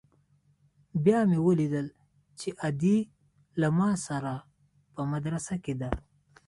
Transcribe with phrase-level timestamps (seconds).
[1.03, 1.87] بيا مې وليدل
[2.39, 2.97] چې ادې
[3.61, 4.33] له ما سره
[4.93, 5.89] په مدرسه کښې ده.